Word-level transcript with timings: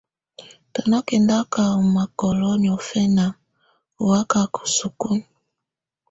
Tù 0.71 0.81
nà 0.89 0.97
kɛndaka 1.07 1.61
ɔ́ 1.75 1.83
mákɔ́lɔ 1.95 2.49
niɔ̀fɛna 2.61 3.25
ɔ́ 3.99 4.05
wakaka 4.09 4.59
isukulu. 4.67 5.23